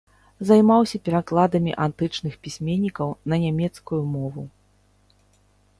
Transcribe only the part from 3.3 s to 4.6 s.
на нямецкую мову.